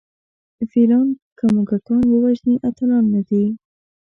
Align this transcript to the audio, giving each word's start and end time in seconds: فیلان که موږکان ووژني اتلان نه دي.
فیلان 0.71 1.07
که 1.37 1.45
موږکان 1.53 2.03
ووژني 2.07 2.55
اتلان 2.67 3.03
نه 3.13 3.21
دي. 3.27 3.43